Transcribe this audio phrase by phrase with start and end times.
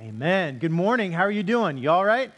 [0.00, 0.58] Amen.
[0.58, 1.12] Good morning.
[1.12, 1.76] How are you doing?
[1.76, 2.32] You all right?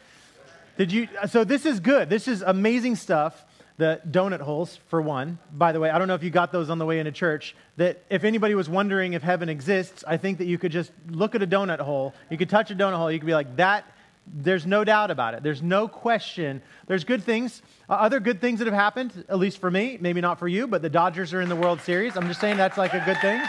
[0.77, 2.11] Did you so this is good.
[2.11, 3.45] This is amazing stuff.
[3.77, 5.38] The donut holes for one.
[5.53, 7.54] By the way, I don't know if you got those on the way into church.
[7.77, 11.37] That if anybody was wondering if heaven exists, I think that you could just look
[11.37, 12.14] at a donut hole.
[12.30, 13.12] You could touch a donut hole.
[13.12, 13.85] You could be like that
[14.26, 15.44] there's no doubt about it.
[15.44, 16.62] There's no question.
[16.87, 20.20] There's good things, uh, other good things that have happened, at least for me, maybe
[20.20, 22.16] not for you, but the Dodgers are in the World Series.
[22.16, 23.42] I'm just saying that's like a good thing.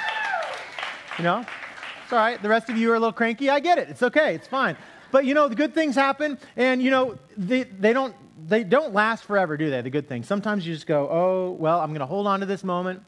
[1.20, 1.46] You know?
[2.04, 2.42] It's all right.
[2.42, 3.50] The rest of you are a little cranky.
[3.50, 3.90] I get it.
[3.90, 4.36] It's okay.
[4.36, 4.78] It's fine.
[5.12, 8.16] But you know, the good things happen, and you know, they, they don't
[8.48, 9.82] they don't last forever, do they?
[9.82, 10.28] The good things.
[10.28, 13.04] Sometimes you just go, oh, well, I'm going to hold on to this moment.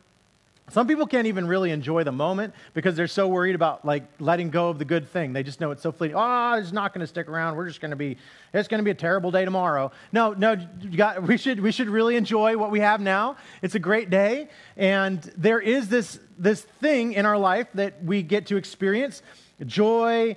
[0.71, 4.49] Some people can't even really enjoy the moment because they're so worried about like letting
[4.49, 5.31] go of the good thing.
[5.31, 6.17] They just know it's so fleeting.
[6.17, 7.55] Oh, it's not going to stick around.
[7.55, 8.17] We're just going to be.
[8.51, 9.91] It's going to be a terrible day tomorrow.
[10.11, 10.55] No, no.
[10.95, 13.37] Got, we should we should really enjoy what we have now.
[13.61, 18.23] It's a great day, and there is this this thing in our life that we
[18.23, 19.21] get to experience:
[19.67, 20.35] joy,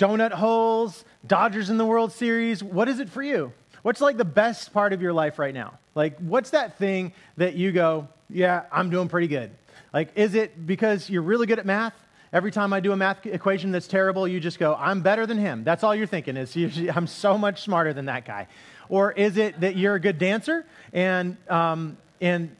[0.00, 2.60] donut holes, Dodgers in the World Series.
[2.60, 3.52] What is it for you?
[3.82, 5.78] What's like the best part of your life right now?
[5.94, 9.50] Like, what's that thing that you go, yeah, I'm doing pretty good?
[9.92, 11.94] Like, is it because you're really good at math?
[12.32, 15.36] Every time I do a math equation that's terrible, you just go, I'm better than
[15.36, 15.64] him.
[15.64, 16.56] That's all you're thinking is,
[16.94, 18.46] I'm so much smarter than that guy.
[18.88, 22.54] Or is it that you're a good dancer and, um, and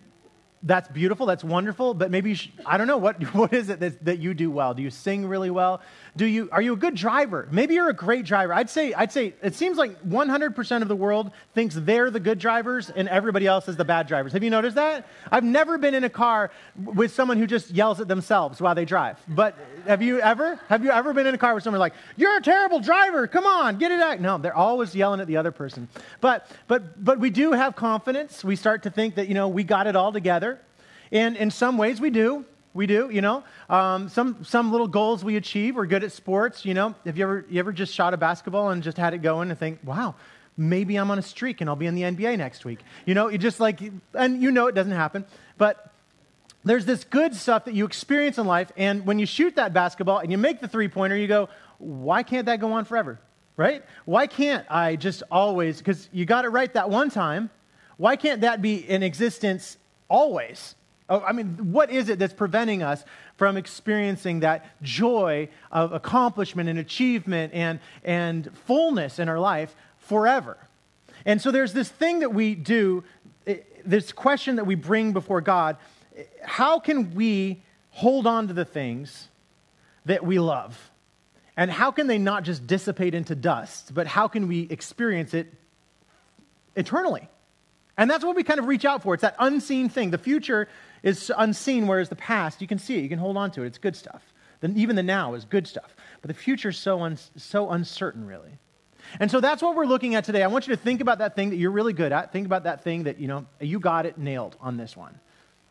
[0.63, 4.05] that's beautiful, that's wonderful, but maybe, should, I don't know, what, what is it that,
[4.05, 4.75] that you do well?
[4.75, 5.81] Do you sing really well?
[6.21, 7.49] Do you, are you a good driver?
[7.51, 8.53] Maybe you're a great driver.
[8.53, 12.39] I'd say, I'd say it seems like 100% of the world thinks they're the good
[12.39, 14.35] drivers and everybody else is the bad drivers.
[14.35, 15.07] Have you noticed that?
[15.33, 18.85] I've never been in a car with someone who just yells at themselves while they
[18.85, 19.19] drive.
[19.29, 20.61] But have you ever?
[20.69, 23.47] Have you ever been in a car with someone like, you're a terrible driver, come
[23.47, 24.21] on, get it out?
[24.21, 25.89] No, they're always yelling at the other person.
[26.21, 28.45] But, but, but we do have confidence.
[28.45, 30.61] We start to think that, you know, we got it all together.
[31.13, 32.45] And in some ways we do.
[32.73, 33.43] We do, you know.
[33.69, 35.75] Um, some some little goals we achieve.
[35.75, 36.95] We're good at sports, you know.
[37.05, 39.59] Have you ever you ever just shot a basketball and just had it going and
[39.59, 40.15] think, wow,
[40.57, 42.81] maybe I'm on a streak and I'll be in the NBA next week.
[43.07, 43.81] You know, you just like,
[44.15, 45.25] and you know it doesn't happen,
[45.59, 45.93] but
[46.63, 50.19] there's this good stuff that you experience in life, and when you shoot that basketball
[50.19, 53.19] and you make the three pointer, you go, why can't that go on forever?
[53.57, 53.83] Right?
[54.05, 57.51] Why can't I just always, because you got it right that one time,
[57.97, 59.77] why can't that be in existence
[60.09, 60.75] always?
[61.11, 63.05] Oh, I mean, what is it that's preventing us
[63.37, 70.57] from experiencing that joy of accomplishment and achievement and, and fullness in our life forever?
[71.27, 73.05] And so there's this thing that we do,
[73.47, 75.77] eh, this question that we bring before God
[76.43, 79.29] how can we hold on to the things
[80.07, 80.91] that we love?
[81.57, 85.53] And how can they not just dissipate into dust, but how can we experience it
[86.75, 87.29] eternally?
[87.97, 89.13] And that's what we kind of reach out for.
[89.15, 90.11] It's that unseen thing.
[90.11, 90.69] The future
[91.03, 93.67] is unseen, whereas the past, you can see it, you can hold on to it.
[93.67, 94.23] It's good stuff.
[94.61, 95.97] Then even the now is good stuff.
[96.21, 98.59] But the future is so, un- so uncertain, really.
[99.19, 100.43] And so that's what we're looking at today.
[100.43, 102.33] I want you to think about that thing that you're really good at.
[102.33, 105.19] Think about that thing that, you know, you got it nailed on this one.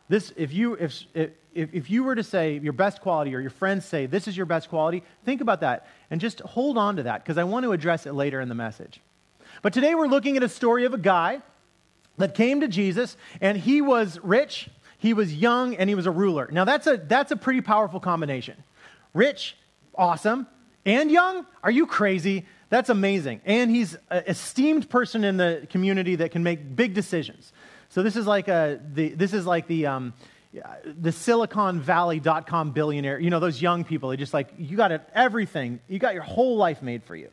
[0.10, 3.52] This, if you, if, if, if you were to say your best quality or your
[3.52, 7.04] friends say this is your best quality, think about that and just hold on to
[7.04, 9.02] that because I want to address it later in the message.
[9.62, 11.42] But today we're looking at a story of a guy
[12.18, 16.12] that came to Jesus and he was rich he was young and he was a
[16.12, 16.48] ruler.
[16.52, 18.64] Now, that's a, that's a pretty powerful combination.
[19.14, 19.58] Rich,
[19.96, 20.46] awesome,
[20.86, 21.46] and young?
[21.64, 22.46] Are you crazy?
[22.70, 23.42] That's amazing.
[23.46, 27.52] And he's an esteemed person in the community that can make big decisions.
[27.90, 30.14] So this is like, a, the, this is like the, um,
[30.86, 33.20] the Silicon Valley.com billionaire.
[33.20, 35.80] You know, those young people, they just like, you got it, everything.
[35.88, 37.30] You got your whole life made for you.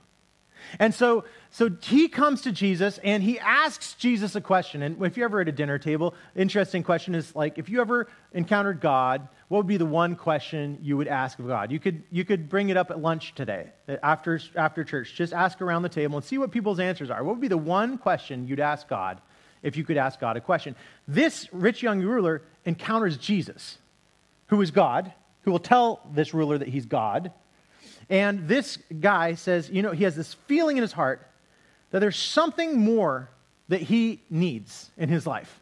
[0.79, 4.83] And so, so he comes to Jesus and he asks Jesus a question.
[4.83, 8.09] And if you're ever at a dinner table, interesting question is like, if you ever
[8.33, 11.71] encountered God, what would be the one question you would ask of God?
[11.71, 13.71] You could, you could bring it up at lunch today,
[14.03, 15.15] after, after church.
[15.15, 17.23] Just ask around the table and see what people's answers are.
[17.23, 19.21] What would be the one question you'd ask God
[19.63, 20.75] if you could ask God a question?
[21.07, 23.79] This rich young ruler encounters Jesus,
[24.49, 25.13] who is God,
[25.43, 27.33] who will tell this ruler that he's God.
[28.09, 31.27] And this guy says, you know, he has this feeling in his heart
[31.91, 33.31] that there's something more
[33.69, 35.61] that he needs in his life,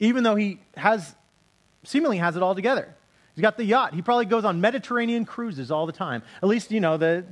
[0.00, 1.14] even though he has,
[1.84, 2.94] seemingly has it all together.
[3.34, 3.94] He's got the yacht.
[3.94, 6.22] He probably goes on Mediterranean cruises all the time.
[6.40, 7.24] At least, you know, the,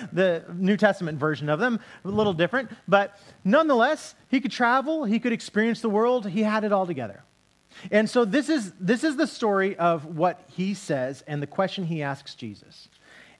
[0.12, 2.70] the New Testament version of them, a little different.
[2.86, 7.24] But nonetheless, he could travel, he could experience the world, he had it all together.
[7.90, 11.84] And so this is, this is the story of what he says and the question
[11.84, 12.88] he asks Jesus.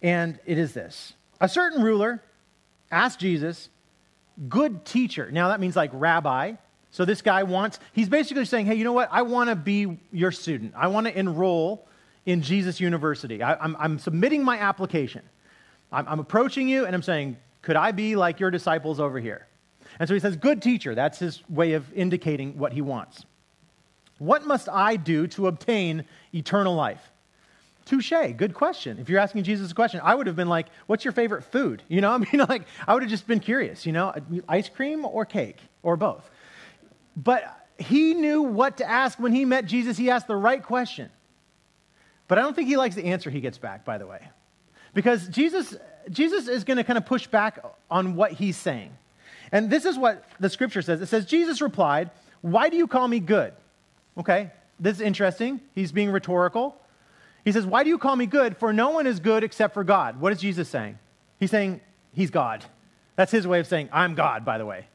[0.02, 2.22] And it is this A certain ruler
[2.90, 3.68] asked Jesus,
[4.48, 5.30] Good teacher.
[5.30, 6.54] Now that means like rabbi.
[6.92, 9.08] So this guy wants, he's basically saying, Hey, you know what?
[9.12, 10.72] I want to be your student.
[10.76, 11.86] I want to enroll
[12.26, 13.42] in Jesus University.
[13.42, 15.22] I, am I'm submitting my application.
[15.92, 19.46] I'm, I'm approaching you and I'm saying, Could I be like your disciples over here?
[19.98, 20.94] And so he says, Good teacher.
[20.94, 23.24] That's his way of indicating what he wants.
[24.18, 26.04] What must I do to obtain
[26.34, 27.10] eternal life?
[27.90, 29.00] Touche, good question.
[29.00, 31.82] If you're asking Jesus a question, I would have been like, What's your favorite food?
[31.88, 34.14] You know, I mean, like, I would have just been curious, you know,
[34.48, 36.30] ice cream or cake or both.
[37.16, 37.42] But
[37.78, 39.96] he knew what to ask when he met Jesus.
[39.96, 41.10] He asked the right question.
[42.28, 44.20] But I don't think he likes the answer he gets back, by the way.
[44.94, 45.74] Because Jesus,
[46.10, 47.58] Jesus is going to kind of push back
[47.90, 48.92] on what he's saying.
[49.50, 53.08] And this is what the scripture says it says, Jesus replied, Why do you call
[53.08, 53.52] me good?
[54.16, 55.60] Okay, this is interesting.
[55.74, 56.76] He's being rhetorical.
[57.44, 58.56] He says, Why do you call me good?
[58.56, 60.20] For no one is good except for God.
[60.20, 60.98] What is Jesus saying?
[61.38, 61.80] He's saying,
[62.12, 62.64] He's God.
[63.16, 64.86] That's his way of saying, I'm God, by the way.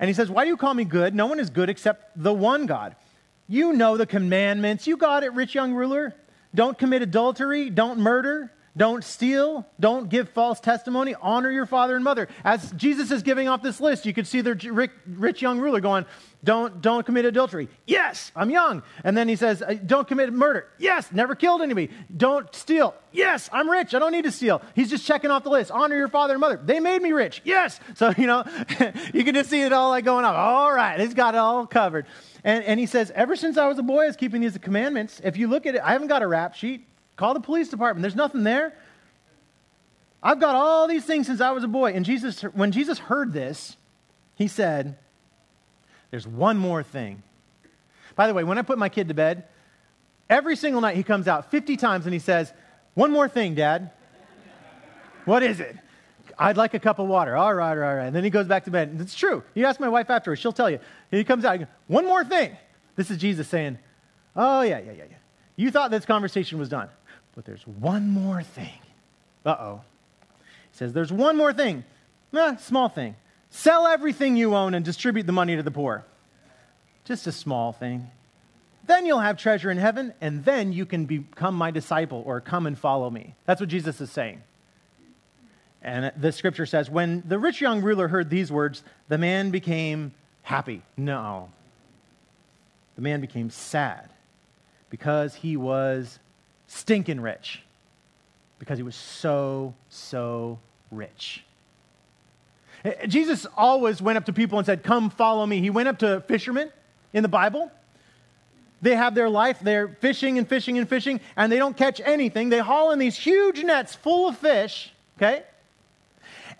[0.00, 1.14] And he says, Why do you call me good?
[1.14, 2.96] No one is good except the one God.
[3.48, 4.86] You know the commandments.
[4.86, 6.14] You got it, rich young ruler.
[6.54, 7.70] Don't commit adultery.
[7.70, 8.52] Don't murder.
[8.78, 9.66] Don't steal.
[9.80, 11.14] Don't give false testimony.
[11.20, 12.28] Honor your father and mother.
[12.44, 16.06] As Jesus is giving off this list, you could see the rich young ruler going,
[16.44, 17.68] don't, don't commit adultery.
[17.84, 18.84] Yes, I'm young.
[19.02, 20.68] And then he says, uh, Don't commit murder.
[20.78, 21.90] Yes, never killed anybody.
[22.16, 22.94] Don't steal.
[23.10, 23.92] Yes, I'm rich.
[23.92, 24.62] I don't need to steal.
[24.76, 25.72] He's just checking off the list.
[25.72, 26.60] Honor your father and mother.
[26.62, 27.42] They made me rich.
[27.44, 27.80] Yes.
[27.96, 28.44] So, you know,
[29.12, 30.36] you can just see it all like going on.
[30.36, 32.06] All right, he's got it all covered.
[32.44, 35.20] And, and he says, Ever since I was a boy, I was keeping these commandments.
[35.24, 36.86] If you look at it, I haven't got a rap sheet.
[37.18, 38.02] Call the police department.
[38.02, 38.72] There's nothing there.
[40.22, 41.92] I've got all these things since I was a boy.
[41.92, 43.76] And Jesus, when Jesus heard this,
[44.36, 44.96] he said,
[46.10, 47.22] there's one more thing.
[48.16, 49.44] By the way, when I put my kid to bed,
[50.30, 52.52] every single night he comes out 50 times and he says,
[52.94, 53.90] One more thing, Dad.
[55.24, 55.76] what is it?
[56.38, 57.36] I'd like a cup of water.
[57.36, 58.06] All right, all right, all right.
[58.06, 58.88] And then he goes back to bed.
[58.88, 59.42] And It's true.
[59.54, 60.78] You ask my wife afterwards, she'll tell you.
[61.12, 62.56] And he comes out, one more thing.
[62.96, 63.78] This is Jesus saying,
[64.34, 65.16] Oh, yeah, yeah, yeah, yeah.
[65.56, 66.88] You thought this conversation was done,
[67.38, 68.80] but there's one more thing.
[69.46, 69.80] Uh oh.
[70.72, 71.84] He says, There's one more thing.
[72.34, 73.14] Eh, small thing.
[73.48, 76.04] Sell everything you own and distribute the money to the poor.
[77.04, 78.10] Just a small thing.
[78.88, 82.66] Then you'll have treasure in heaven, and then you can become my disciple or come
[82.66, 83.36] and follow me.
[83.46, 84.42] That's what Jesus is saying.
[85.80, 90.10] And the scripture says, when the rich young ruler heard these words, the man became
[90.42, 90.82] happy.
[90.96, 91.50] No.
[92.96, 94.10] The man became sad
[94.90, 96.18] because he was
[96.68, 97.62] stinking rich,
[98.60, 100.60] because he was so, so
[100.92, 101.42] rich.
[102.84, 105.60] Eh, Jesus always went up to people and said, Come follow me.
[105.60, 106.70] He went up to fishermen
[107.12, 107.72] in the Bible.
[108.80, 112.48] They have their life, they're fishing and fishing and fishing, and they don't catch anything.
[112.48, 115.42] They haul in these huge nets full of fish, okay?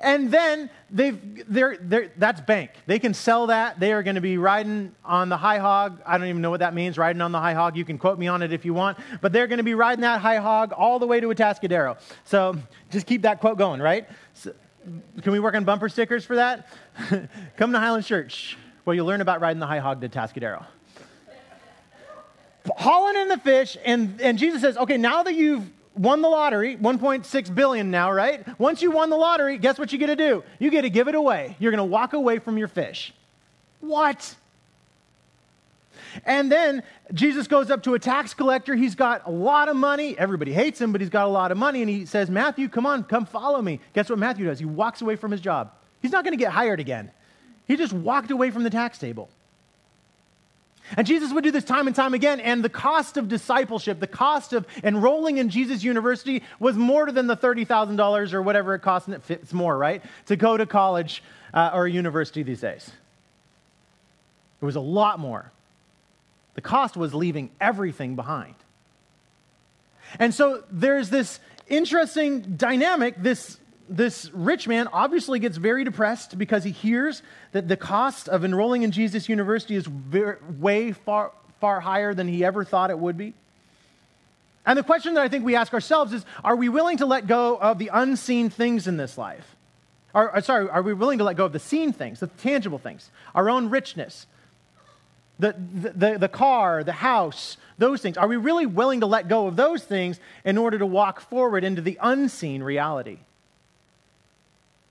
[0.00, 1.18] And then they've,
[1.52, 2.70] they're, they're, that's bank.
[2.86, 3.80] They can sell that.
[3.80, 6.00] They are going to be riding on the high hog.
[6.06, 7.76] I don't even know what that means, riding on the high hog.
[7.76, 8.98] You can quote me on it if you want.
[9.20, 11.98] But they're going to be riding that high hog all the way to Atascadero.
[12.24, 12.56] So
[12.90, 14.08] just keep that quote going, right?
[14.34, 14.54] So,
[15.20, 16.68] can we work on bumper stickers for that?
[17.56, 20.64] Come to Highland Church, where you'll learn about riding the high hog to Atascadero
[22.76, 26.76] Hauling in the fish, and, and Jesus says, okay, now that you've won the lottery,
[26.76, 28.46] 1.6 billion now, right?
[28.58, 30.44] Once you won the lottery, guess what you get to do?
[30.58, 31.56] You get to give it away.
[31.58, 33.12] You're going to walk away from your fish.
[33.80, 34.34] What?
[36.24, 38.74] And then Jesus goes up to a tax collector.
[38.74, 40.18] He's got a lot of money.
[40.18, 41.82] Everybody hates him, but he's got a lot of money.
[41.82, 43.80] And he says, Matthew, come on, come follow me.
[43.92, 44.58] Guess what Matthew does?
[44.58, 45.72] He walks away from his job.
[46.00, 47.10] He's not going to get hired again.
[47.66, 49.28] He just walked away from the tax table.
[50.96, 52.40] And Jesus would do this time and time again.
[52.40, 57.26] And the cost of discipleship, the cost of enrolling in Jesus University was more than
[57.26, 60.02] the $30,000 or whatever it costs, and it fits more, right?
[60.26, 62.90] To go to college uh, or university these days.
[64.60, 65.52] It was a lot more.
[66.54, 68.54] The cost was leaving everything behind.
[70.18, 73.14] And so there's this interesting dynamic.
[73.18, 78.44] This, this rich man obviously gets very depressed because he hears that the cost of
[78.44, 82.98] enrolling in Jesus University is very, way far, far higher than he ever thought it
[82.98, 83.34] would be.
[84.66, 87.26] And the question that I think we ask ourselves is are we willing to let
[87.26, 89.56] go of the unseen things in this life?
[90.12, 92.78] Or, uh, sorry, are we willing to let go of the seen things, the tangible
[92.78, 94.26] things, our own richness,
[95.38, 98.16] the, the, the car, the house, those things?
[98.16, 101.64] Are we really willing to let go of those things in order to walk forward
[101.64, 103.18] into the unseen reality?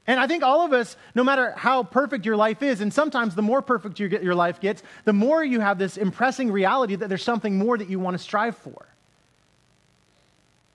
[0.07, 3.35] And I think all of us, no matter how perfect your life is, and sometimes
[3.35, 7.09] the more perfect your, your life gets, the more you have this impressing reality that
[7.09, 8.85] there's something more that you want to strive for.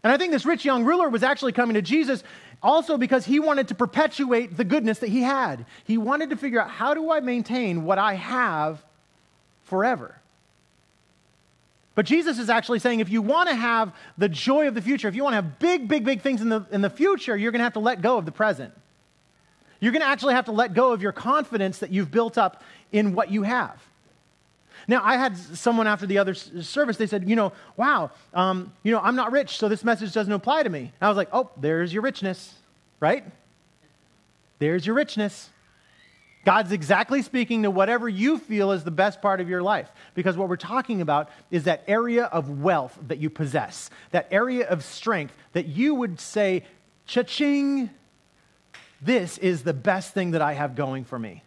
[0.05, 2.23] And I think this rich young ruler was actually coming to Jesus
[2.63, 5.65] also because he wanted to perpetuate the goodness that he had.
[5.85, 8.85] He wanted to figure out how do I maintain what I have
[9.65, 10.17] forever.
[11.95, 15.09] But Jesus is actually saying if you want to have the joy of the future,
[15.09, 17.53] if you want to have big, big, big things in the, in the future, you're
[17.53, 18.73] going to have to let go of the present.
[19.83, 22.63] You're going to actually have to let go of your confidence that you've built up
[22.93, 23.83] in what you have.
[24.87, 28.93] Now, I had someone after the other service, they said, you know, wow, um, you
[28.93, 30.83] know, I'm not rich, so this message doesn't apply to me.
[30.83, 32.55] And I was like, oh, there's your richness,
[33.01, 33.25] right?
[34.61, 35.51] There's your richness.
[36.45, 39.91] God's exactly speaking to whatever you feel is the best part of your life.
[40.15, 44.65] Because what we're talking about is that area of wealth that you possess, that area
[44.69, 46.63] of strength that you would say,
[47.07, 47.91] cha-ching,
[49.05, 51.43] this is the best thing that I have going for me.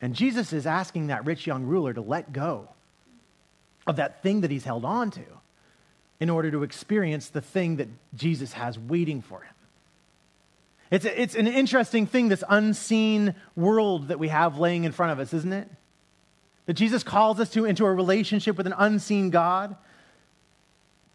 [0.00, 2.68] And Jesus is asking that rich young ruler to let go
[3.86, 5.24] of that thing that he's held on to
[6.20, 9.54] in order to experience the thing that Jesus has waiting for him.
[10.92, 15.12] It's, a, it's an interesting thing, this unseen world that we have laying in front
[15.12, 15.68] of us, isn't it?
[16.66, 19.74] That Jesus calls us to into a relationship with an unseen God,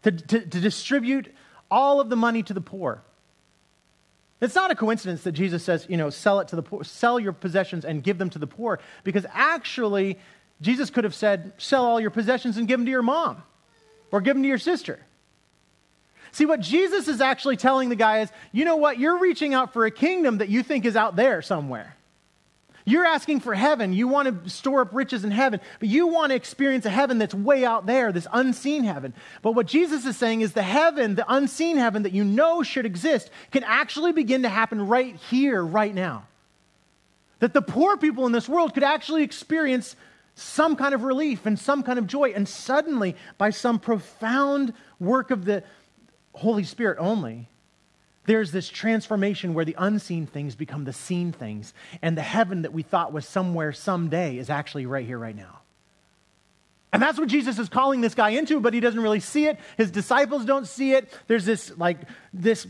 [0.02, 1.34] to, to, to distribute
[1.70, 3.02] all of the money to the poor.
[4.40, 7.18] It's not a coincidence that Jesus says, you know, sell it to the poor, sell
[7.18, 10.18] your possessions and give them to the poor, because actually,
[10.60, 13.42] Jesus could have said, sell all your possessions and give them to your mom
[14.12, 15.00] or give them to your sister.
[16.30, 18.98] See, what Jesus is actually telling the guy is, you know what?
[18.98, 21.96] You're reaching out for a kingdom that you think is out there somewhere.
[22.88, 23.92] You're asking for heaven.
[23.92, 27.18] You want to store up riches in heaven, but you want to experience a heaven
[27.18, 29.12] that's way out there, this unseen heaven.
[29.42, 32.86] But what Jesus is saying is the heaven, the unseen heaven that you know should
[32.86, 36.26] exist, can actually begin to happen right here, right now.
[37.40, 39.94] That the poor people in this world could actually experience
[40.34, 42.30] some kind of relief and some kind of joy.
[42.30, 45.62] And suddenly, by some profound work of the
[46.32, 47.48] Holy Spirit only,
[48.28, 51.72] there's this transformation where the unseen things become the seen things.
[52.02, 55.60] And the heaven that we thought was somewhere someday is actually right here, right now.
[56.92, 59.58] And that's what Jesus is calling this guy into, but he doesn't really see it.
[59.78, 61.10] His disciples don't see it.
[61.26, 62.00] There's this, like,
[62.34, 62.66] this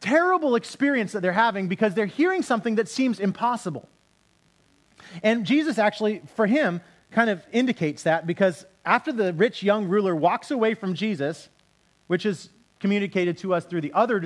[0.00, 3.86] terrible experience that they're having because they're hearing something that seems impossible.
[5.22, 6.80] And Jesus actually, for him,
[7.10, 11.50] kind of indicates that because after the rich young ruler walks away from Jesus,
[12.06, 12.48] which is
[12.80, 14.22] communicated to us through the other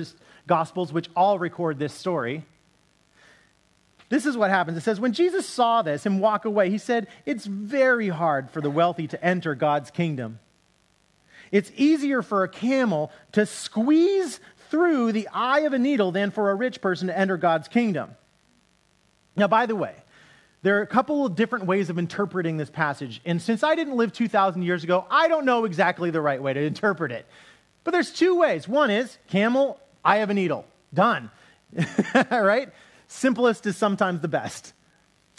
[0.47, 2.43] Gospels, which all record this story.
[4.09, 4.77] This is what happens.
[4.77, 8.59] It says, When Jesus saw this and walk away, he said, It's very hard for
[8.59, 10.39] the wealthy to enter God's kingdom.
[11.51, 14.39] It's easier for a camel to squeeze
[14.69, 18.15] through the eye of a needle than for a rich person to enter God's kingdom.
[19.35, 19.95] Now, by the way,
[20.61, 23.21] there are a couple of different ways of interpreting this passage.
[23.25, 26.53] And since I didn't live 2,000 years ago, I don't know exactly the right way
[26.53, 27.25] to interpret it.
[27.89, 28.67] But there's two ways.
[28.67, 30.63] One is camel, I have a needle.
[30.93, 31.31] Done.
[32.29, 32.69] right?
[33.07, 34.73] Simplest is sometimes the best.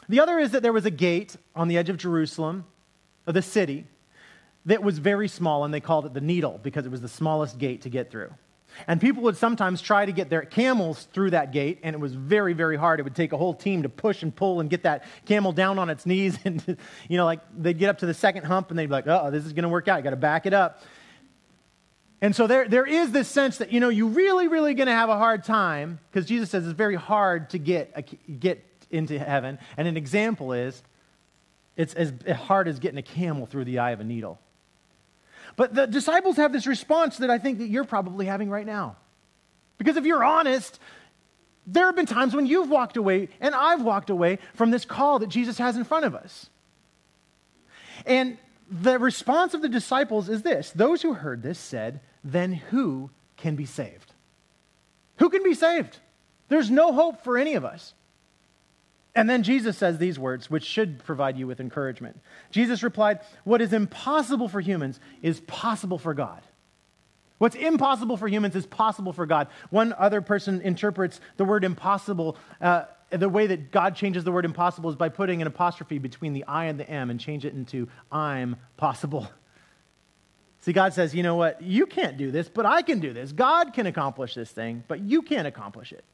[0.09, 2.64] The other is that there was a gate on the edge of Jerusalem,
[3.25, 3.87] of the city,
[4.66, 7.57] that was very small, and they called it the needle because it was the smallest
[7.57, 8.35] gate to get through.
[8.88, 12.16] And people would sometimes try to get their camels through that gate, and it was
[12.16, 12.99] very, very hard.
[12.99, 15.78] It would take a whole team to push and pull and get that camel down
[15.78, 16.37] on its knees.
[16.45, 16.76] And,
[17.09, 19.30] you know, like they'd get up to the second hump and they'd be like, oh,
[19.30, 19.99] this is going to work out.
[19.99, 20.83] You got to back it up.
[22.22, 24.92] And so there, there is this sense that, you know, you're really, really going to
[24.92, 28.64] have a hard time because Jesus says it's very hard to get, uh, a, get
[28.90, 29.58] into heaven.
[29.76, 30.82] And an example is
[31.76, 34.38] it's as hard as getting a camel through the eye of a needle.
[35.56, 38.96] But the disciples have this response that I think that you're probably having right now.
[39.78, 40.78] Because if you're honest,
[41.66, 45.20] there have been times when you've walked away and I've walked away from this call
[45.20, 46.50] that Jesus has in front of us.
[48.04, 48.36] And
[48.70, 53.56] the response of the disciples is this those who heard this said, then who can
[53.56, 54.12] be saved?
[55.18, 55.98] Who can be saved?
[56.48, 57.94] There's no hope for any of us.
[59.14, 62.20] And then Jesus says these words, which should provide you with encouragement.
[62.50, 66.42] Jesus replied, What is impossible for humans is possible for God.
[67.38, 69.48] What's impossible for humans is possible for God.
[69.70, 72.36] One other person interprets the word impossible.
[72.60, 76.32] Uh, the way that God changes the word impossible is by putting an apostrophe between
[76.32, 79.28] the I and the M and change it into I'm possible.
[80.62, 81.62] See, God says, you know what?
[81.62, 83.32] You can't do this, but I can do this.
[83.32, 86.04] God can accomplish this thing, but you can't accomplish it.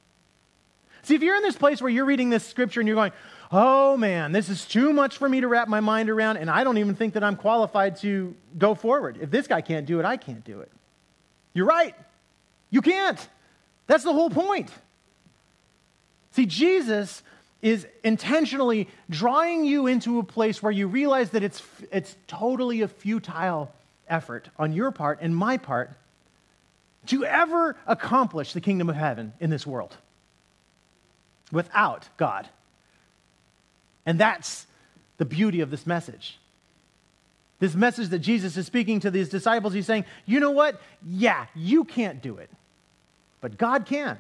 [1.02, 3.12] See, if you're in this place where you're reading this scripture and you're going,
[3.52, 6.64] oh man, this is too much for me to wrap my mind around, and I
[6.64, 9.18] don't even think that I'm qualified to go forward.
[9.20, 10.70] If this guy can't do it, I can't do it.
[11.54, 11.94] You're right.
[12.70, 13.28] You can't.
[13.86, 14.70] That's the whole point.
[16.32, 17.22] See, Jesus
[17.62, 22.88] is intentionally drawing you into a place where you realize that it's, it's totally a
[22.88, 23.72] futile
[24.08, 25.90] effort on your part and my part
[27.06, 29.96] to ever accomplish the kingdom of heaven in this world
[31.52, 32.48] without God.
[34.04, 34.66] And that's
[35.18, 36.38] the beauty of this message.
[37.58, 40.80] This message that Jesus is speaking to these disciples, he's saying, you know what?
[41.06, 42.50] Yeah, you can't do it,
[43.40, 44.18] but God can.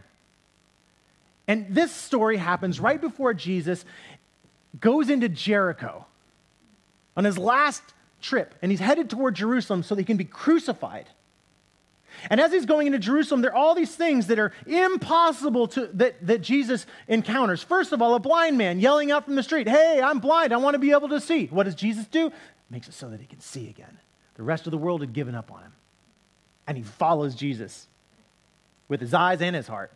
[1.48, 3.84] And this story happens right before Jesus
[4.80, 6.06] goes into Jericho
[7.16, 7.82] on his last
[8.26, 11.06] trip, and he's headed toward Jerusalem so that he can be crucified.
[12.30, 15.86] And as he's going into Jerusalem, there are all these things that are impossible to,
[15.94, 17.62] that, that Jesus encounters.
[17.62, 20.52] First of all, a blind man yelling out from the street, Hey, I'm blind.
[20.52, 21.46] I want to be able to see.
[21.46, 22.32] What does Jesus do?
[22.70, 23.98] Makes it so that he can see again.
[24.34, 25.72] The rest of the world had given up on him.
[26.66, 27.86] And he follows Jesus
[28.88, 29.92] with his eyes and his heart.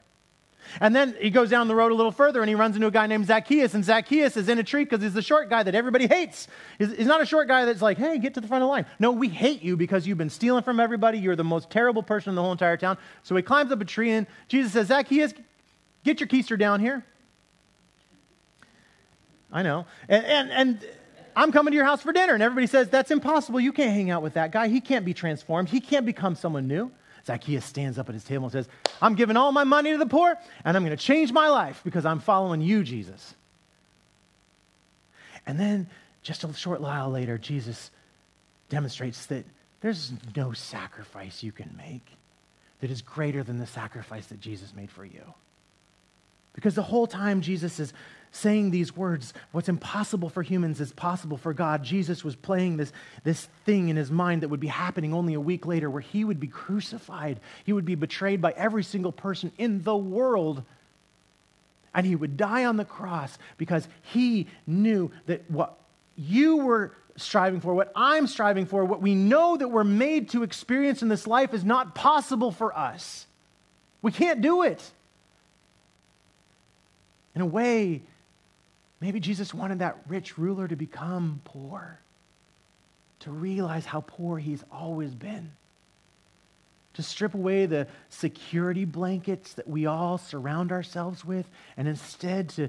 [0.79, 2.91] And then he goes down the road a little further and he runs into a
[2.91, 3.75] guy named Zacchaeus.
[3.75, 6.47] And Zacchaeus is in a tree because he's the short guy that everybody hates.
[6.79, 8.71] He's, he's, not a short guy that's like, hey, get to the front of the
[8.71, 8.87] line.
[8.99, 11.19] No, we hate you because you've been stealing from everybody.
[11.19, 12.99] You're the most terrible person in the whole entire town.
[13.23, 15.35] So he climbs up a tree and Jesus says, Zacchaeus,
[16.05, 17.05] get your keister down here.
[19.53, 19.87] I know.
[20.09, 20.87] And, and, and
[21.35, 22.35] I'm coming to your house for dinner.
[22.35, 23.61] And everybody says, that's impossible.
[23.61, 24.69] You can't hang out with that guy.
[24.69, 25.69] He can't be transformed.
[25.69, 26.91] He can't become someone new.
[27.31, 28.69] Zacchaeus stands up at his table and says,
[29.01, 31.81] I'm giving all my money to the poor, and I'm going to change my life
[31.85, 33.35] because I'm following you, Jesus.
[35.47, 35.89] And then,
[36.23, 37.93] just a short while later, Jesus
[38.69, 39.45] demonstrates that
[39.81, 42.05] there's no sacrifice you can make
[42.81, 45.23] that is greater than the sacrifice that Jesus made for you.
[46.53, 47.93] Because the whole time Jesus is
[48.33, 51.83] saying these words, what's impossible for humans is possible for God.
[51.83, 52.93] Jesus was playing this,
[53.25, 56.25] this thing in his mind that would be happening only a week later, where he
[56.25, 57.41] would be crucified.
[57.65, 60.63] He would be betrayed by every single person in the world.
[61.93, 65.77] And he would die on the cross because he knew that what
[66.17, 70.45] you were striving for, what I'm striving for, what we know that we're made to
[70.45, 73.27] experience in this life is not possible for us.
[74.03, 74.83] We can't do it.
[77.35, 78.03] In a way,
[79.01, 81.99] Maybe Jesus wanted that rich ruler to become poor,
[83.21, 85.53] to realize how poor he's always been,
[86.95, 92.69] to strip away the security blankets that we all surround ourselves with, and instead to,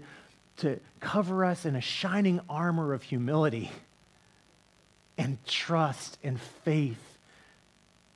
[0.58, 3.70] to cover us in a shining armor of humility
[5.18, 7.18] and trust and faith.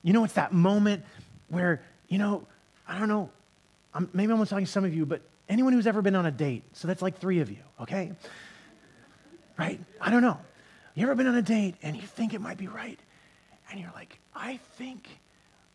[0.04, 1.04] You know, it's that moment
[1.50, 2.46] where, you know,
[2.88, 3.30] I don't know,
[3.94, 6.32] I'm, maybe I'm talking to some of you, but Anyone who's ever been on a
[6.32, 8.12] date, so that's like three of you, okay?
[9.58, 9.80] Right?
[10.02, 10.40] I don't know.
[10.96, 13.00] You ever been on a date and you think it might be right,
[13.70, 15.08] and you're like, I think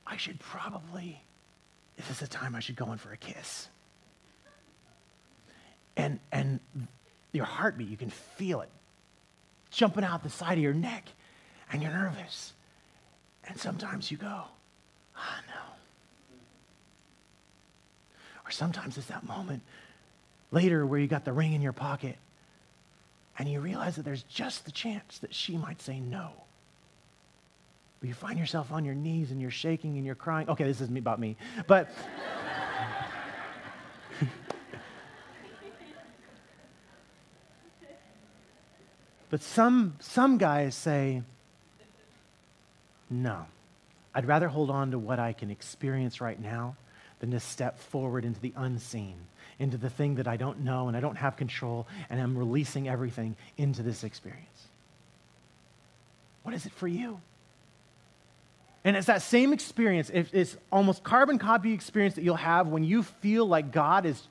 [0.07, 1.23] I should probably,
[1.97, 3.69] if this is the time I should go in for a kiss.
[5.97, 6.61] And, and
[7.33, 8.71] your heartbeat, you can feel it
[9.71, 11.09] jumping out the side of your neck,
[11.73, 12.53] and you're nervous.
[13.45, 14.43] And sometimes you go,
[15.17, 15.60] oh no.
[18.51, 19.63] Or sometimes it's that moment
[20.51, 22.17] later where you got the ring in your pocket
[23.39, 26.33] and you realize that there's just the chance that she might say no.
[28.01, 30.49] But you find yourself on your knees and you're shaking and you're crying.
[30.49, 31.37] Okay, this isn't about me,
[31.69, 31.93] but.
[39.31, 41.23] but some, some guys say,
[43.09, 43.47] no,
[44.13, 46.75] I'd rather hold on to what I can experience right now
[47.21, 49.17] than to step forward into the unseen,
[49.59, 52.89] into the thing that I don't know and I don't have control, and I'm releasing
[52.89, 54.67] everything into this experience.
[56.43, 57.21] What is it for you?
[58.83, 63.03] And it's that same experience, it's almost carbon copy experience that you'll have when you
[63.03, 64.23] feel like God is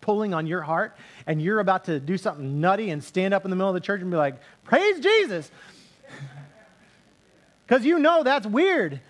[0.00, 3.50] pulling on your heart and you're about to do something nutty and stand up in
[3.50, 5.50] the middle of the church and be like, Praise Jesus!
[7.66, 9.00] Because you know that's weird.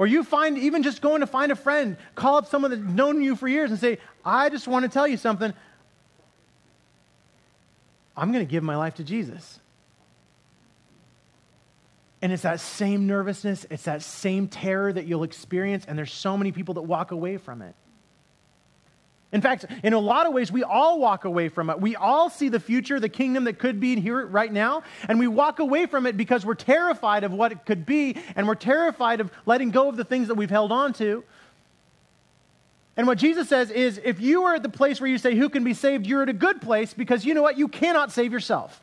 [0.00, 3.20] Or you find, even just going to find a friend, call up someone that's known
[3.20, 5.52] you for years and say, I just want to tell you something.
[8.16, 9.60] I'm going to give my life to Jesus.
[12.22, 16.34] And it's that same nervousness, it's that same terror that you'll experience, and there's so
[16.34, 17.74] many people that walk away from it.
[19.32, 21.80] In fact, in a lot of ways, we all walk away from it.
[21.80, 25.28] We all see the future, the kingdom that could be here right now, and we
[25.28, 29.20] walk away from it because we're terrified of what it could be, and we're terrified
[29.20, 31.22] of letting go of the things that we've held on to.
[32.96, 35.48] And what Jesus says is if you are at the place where you say, Who
[35.48, 36.06] can be saved?
[36.06, 37.56] you're at a good place because you know what?
[37.56, 38.82] You cannot save yourself.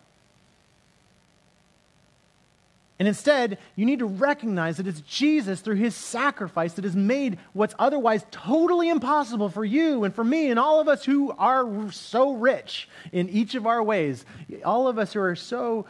[2.99, 7.37] And instead, you need to recognize that it's Jesus through his sacrifice that has made
[7.53, 11.91] what's otherwise totally impossible for you and for me and all of us who are
[11.91, 14.25] so rich in each of our ways.
[14.65, 15.85] All of us who are so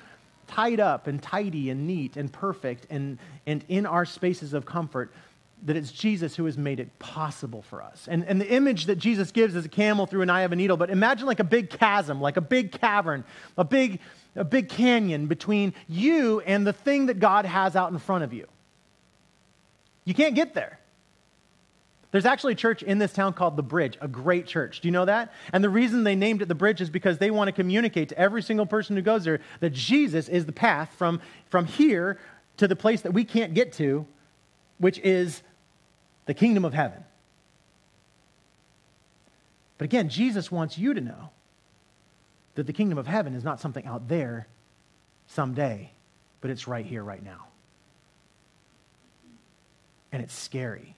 [0.48, 5.13] tied up and tidy and neat and perfect and, and in our spaces of comfort.
[5.63, 8.08] that it's Jesus who has made it possible for us.
[8.08, 10.56] And, and the image that Jesus gives is a camel through an eye of a
[10.56, 13.26] needle, but imagine like a big chasm, like a big cavern,
[13.58, 14.00] a big,
[14.38, 18.34] a big canyon between you and the thing that God has out in front of
[18.34, 18.47] you.
[20.06, 20.80] You can't get there.
[22.12, 24.80] There's actually a church in this town called The Bridge, a great church.
[24.80, 25.34] Do you know that?
[25.52, 28.17] And the reason they named it The Bridge is because they want to communicate to
[28.17, 31.19] every single person who goes there that Jesus is the path from,
[31.50, 32.17] from here
[32.58, 34.08] to the place that we can't get to,
[34.78, 35.43] which is
[36.26, 37.04] the kingdom of heaven.
[39.78, 41.30] But again, Jesus wants you to know
[42.58, 44.48] that the kingdom of heaven is not something out there
[45.28, 45.91] someday,
[46.41, 47.46] but it's right here, right now.
[50.12, 50.96] And it's scary.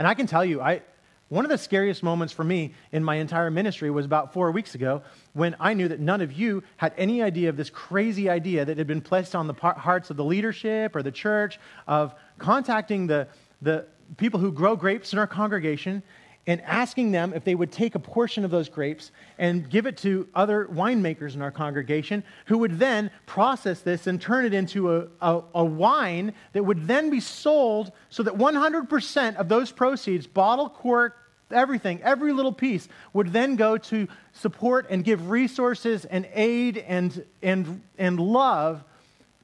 [0.00, 0.82] And I can tell you, I,
[1.28, 4.74] one of the scariest moments for me in my entire ministry was about four weeks
[4.74, 8.64] ago when I knew that none of you had any idea of this crazy idea
[8.64, 13.06] that had been placed on the hearts of the leadership or the church of contacting
[13.06, 13.28] the,
[13.62, 16.02] the people who grow grapes in our congregation
[16.48, 19.98] and asking them if they would take a portion of those grapes and give it
[19.98, 24.96] to other winemakers in our congregation who would then process this and turn it into
[24.96, 30.26] a, a, a, wine that would then be sold so that 100% of those proceeds,
[30.26, 31.18] bottle, cork,
[31.50, 37.26] everything, every little piece, would then go to support and give resources and aid and,
[37.42, 38.82] and, and love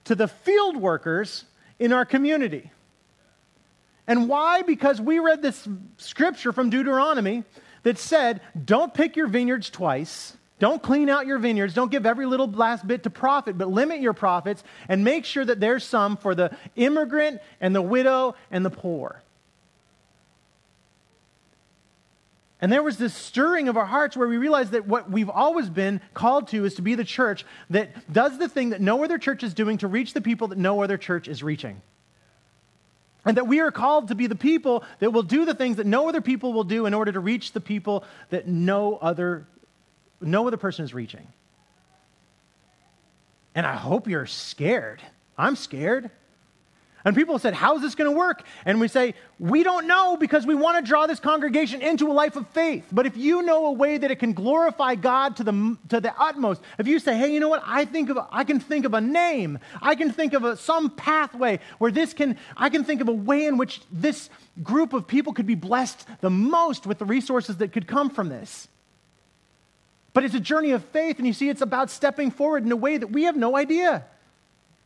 [0.05, 1.45] to the field workers
[1.79, 2.71] in our community.
[4.07, 4.63] And why?
[4.63, 7.45] Because we read this scripture from Deuteronomy
[7.85, 10.37] that said, don't pick your vineyards twice.
[10.59, 11.75] Don't clean out your vineyards.
[11.75, 15.45] Don't give every little last bit to profit, but limit your profits and make sure
[15.45, 19.23] that there's some for the immigrant and the widow and the poor.
[22.61, 25.69] And there was this stirring of our hearts where we realized that what we've always
[25.69, 29.19] been called to is to be the church that does the thing that no other
[29.19, 31.83] church is doing to reach the people that no other church is reaching.
[33.25, 35.87] And that we are called to be the people that will do the things that
[35.87, 39.47] no other people will do in order to reach the people that no other,
[40.21, 41.27] no other person is reaching.
[43.55, 45.01] And I hope you're scared.
[45.39, 46.11] I'm scared.
[47.05, 48.45] And people said, How's this going to work?
[48.65, 52.15] And we say, We don't know because we want to draw this congregation into a
[52.15, 52.87] life of faith.
[52.91, 56.15] But if you know a way that it can glorify God to the, to the
[56.19, 57.63] utmost, if you say, Hey, you know what?
[57.67, 60.91] I, think of, I can think of a name, I can think of a, some
[60.91, 64.31] pathway where this can, I can think of a way in which this
[64.63, 68.31] group of people could be blessed the most with the resources that could come from
[68.31, 68.69] this.
[70.15, 72.77] But it's a journey of faith, and you see, it's about stepping forward in a
[72.77, 74.05] way that we have no idea.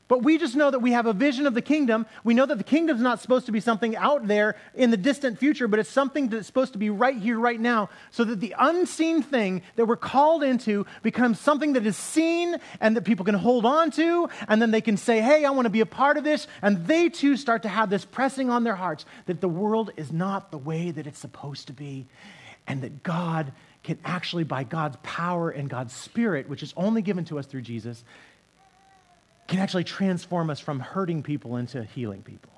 [0.08, 2.06] But we just know that we have a vision of the kingdom.
[2.24, 5.38] We know that the kingdom's not supposed to be something out there in the distant
[5.38, 8.54] future, but it's something that's supposed to be right here, right now, so that the
[8.58, 13.34] unseen thing that we're called into becomes something that is seen and that people can
[13.34, 16.16] hold on to, and then they can say, Hey, I want to be a part
[16.16, 16.46] of this.
[16.62, 20.10] And they too start to have this pressing on their hearts that the world is
[20.10, 22.06] not the way that it's supposed to be,
[22.66, 27.24] and that God can actually, by God's power and God's Spirit, which is only given
[27.26, 28.04] to us through Jesus,
[29.48, 32.52] can actually transform us from hurting people into healing people.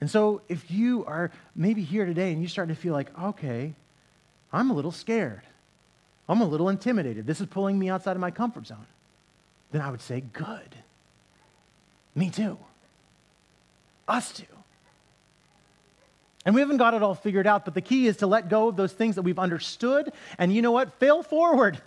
[0.00, 3.74] And so, if you are maybe here today and you're starting to feel like, okay,
[4.52, 5.42] I'm a little scared,
[6.28, 8.86] I'm a little intimidated, this is pulling me outside of my comfort zone,
[9.72, 10.74] then I would say, good.
[12.14, 12.58] Me too.
[14.06, 14.44] Us too.
[16.44, 18.68] And we haven't got it all figured out, but the key is to let go
[18.68, 20.92] of those things that we've understood and you know what?
[21.00, 21.80] Fail forward.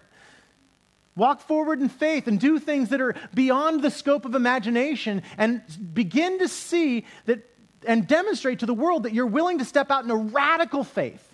[1.19, 5.61] Walk forward in faith and do things that are beyond the scope of imagination and
[5.93, 7.45] begin to see that
[7.85, 11.25] and demonstrate to the world that you're willing to step out in a radical faith.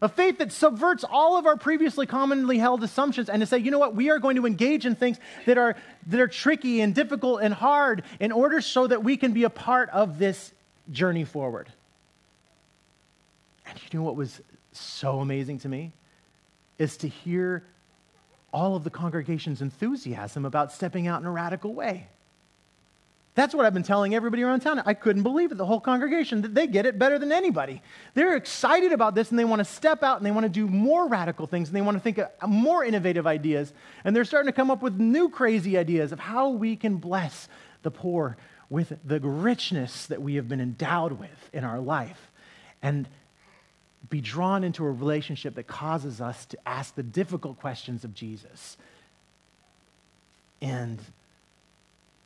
[0.00, 3.72] A faith that subverts all of our previously commonly held assumptions and to say, you
[3.72, 5.74] know what, we are going to engage in things that are,
[6.06, 9.50] that are tricky and difficult and hard in order so that we can be a
[9.50, 10.52] part of this
[10.92, 11.68] journey forward.
[13.66, 15.92] And you know what was so amazing to me?
[16.78, 17.64] Is to hear
[18.56, 22.08] all of the congregation's enthusiasm about stepping out in a radical way.
[23.34, 24.82] That's what I've been telling everybody around town.
[24.86, 25.58] I couldn't believe it.
[25.58, 27.82] The whole congregation, that they get it better than anybody.
[28.14, 30.66] They're excited about this and they want to step out and they want to do
[30.68, 33.74] more radical things and they want to think of uh, more innovative ideas.
[34.04, 37.50] And they're starting to come up with new crazy ideas of how we can bless
[37.82, 38.38] the poor
[38.70, 42.30] with the richness that we have been endowed with in our life.
[42.80, 43.06] And
[44.08, 48.76] be drawn into a relationship that causes us to ask the difficult questions of Jesus.
[50.60, 50.98] And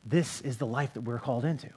[0.05, 1.69] this is the life that we're called into.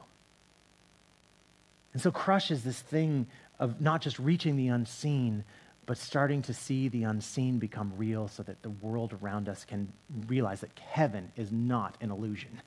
[1.93, 3.27] And so, crush is this thing
[3.59, 5.45] of not just reaching the unseen,
[5.87, 9.93] but starting to see the unseen become real so that the world around us can
[10.27, 12.61] realize that heaven is not an illusion,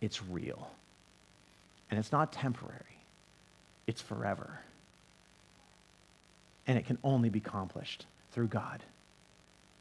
[0.00, 0.70] it's real.
[1.90, 2.98] And it's not temporary,
[3.86, 4.60] it's forever.
[6.66, 8.82] And it can only be accomplished through God,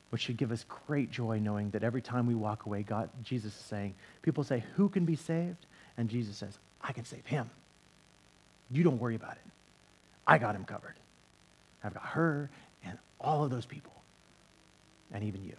[0.09, 3.53] which should give us great joy knowing that every time we walk away, God, Jesus
[3.53, 5.65] is saying, people say, Who can be saved?
[5.97, 7.49] And Jesus says, I can save him.
[8.71, 9.51] You don't worry about it.
[10.25, 10.95] I got him covered.
[11.83, 12.49] I've got her
[12.85, 13.93] and all of those people,
[15.11, 15.55] and even you.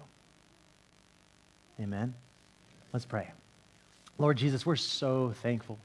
[1.81, 2.15] Amen.
[2.93, 3.31] Let's pray.
[4.19, 5.79] Lord Jesus, we're so thankful.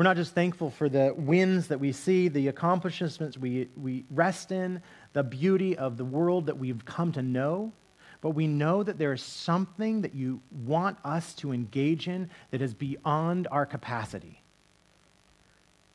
[0.00, 4.50] We're not just thankful for the wins that we see, the accomplishments we, we rest
[4.50, 4.80] in,
[5.12, 7.72] the beauty of the world that we've come to know,
[8.22, 12.62] but we know that there is something that you want us to engage in that
[12.62, 14.40] is beyond our capacity.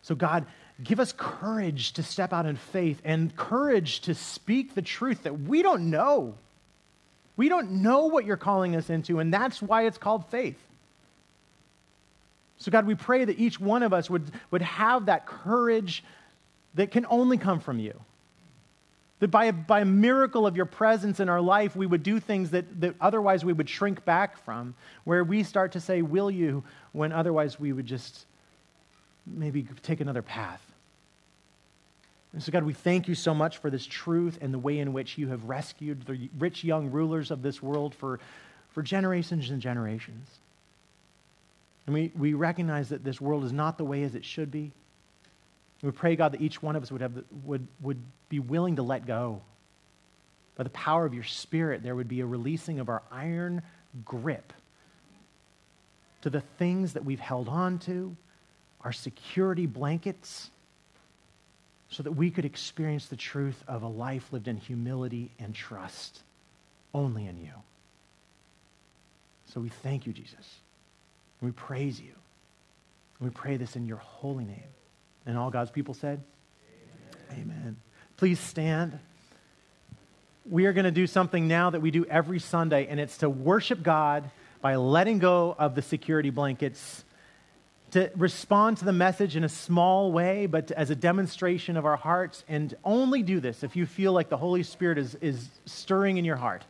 [0.03, 0.45] So, God,
[0.83, 5.41] give us courage to step out in faith and courage to speak the truth that
[5.41, 6.35] we don't know.
[7.37, 10.59] We don't know what you're calling us into, and that's why it's called faith.
[12.57, 16.03] So, God, we pray that each one of us would, would have that courage
[16.75, 17.99] that can only come from you.
[19.19, 22.19] That by a, by a miracle of your presence in our life, we would do
[22.19, 26.31] things that, that otherwise we would shrink back from, where we start to say, Will
[26.31, 28.25] you, when otherwise we would just
[29.25, 30.61] maybe take another path.
[32.33, 34.93] And so, God, we thank you so much for this truth and the way in
[34.93, 38.19] which you have rescued the rich young rulers of this world for,
[38.71, 40.27] for generations and generations.
[41.85, 44.71] And we, we recognize that this world is not the way as it should be.
[45.81, 48.77] We pray, God, that each one of us would, have the, would, would be willing
[48.77, 49.41] to let go.
[50.55, 53.61] By the power of your Spirit, there would be a releasing of our iron
[54.03, 54.51] grip
[56.21, 58.15] to the things that we've held on to,
[58.81, 60.49] our security blankets,
[61.89, 66.23] so that we could experience the truth of a life lived in humility and trust
[66.93, 67.51] only in you.
[69.53, 70.55] So we thank you, Jesus.
[71.45, 72.13] We praise you.
[73.19, 74.63] We pray this in your holy name.
[75.27, 76.23] And all God's people said,
[77.31, 77.51] Amen.
[77.51, 77.77] Amen.
[78.17, 78.97] Please stand.
[80.49, 83.29] We are going to do something now that we do every Sunday, and it's to
[83.29, 87.05] worship God by letting go of the security blankets,
[87.91, 91.95] to respond to the message in a small way, but as a demonstration of our
[91.95, 92.43] hearts.
[92.47, 96.25] And only do this if you feel like the Holy Spirit is, is stirring in
[96.25, 96.63] your heart.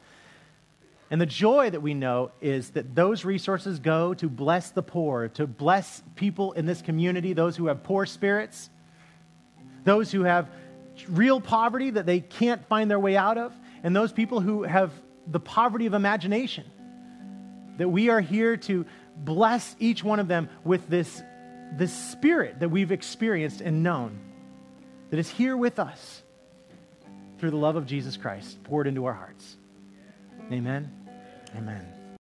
[1.12, 5.28] And the joy that we know is that those resources go to bless the poor,
[5.30, 8.70] to bless people in this community, those who have poor spirits,
[9.84, 10.50] those who have
[11.08, 14.92] real poverty that they can't find their way out of, and those people who have
[15.28, 16.66] the poverty of imagination.
[17.78, 21.22] That we are here to bless each one of them with this,
[21.74, 24.20] this spirit that we've experienced and known,
[25.12, 26.24] that is here with us
[27.38, 29.58] through the love of Jesus Christ poured into our hearts.
[30.52, 30.92] Amen.
[31.58, 31.95] Amen.